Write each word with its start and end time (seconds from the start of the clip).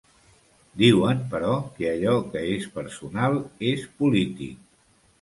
Diuen, 0.81 1.21
però, 1.33 1.53
que 1.77 1.87
allò 1.91 2.17
que 2.33 2.45
és 2.57 2.67
personal, 2.81 3.41
és 3.77 3.89
polític. 4.03 4.61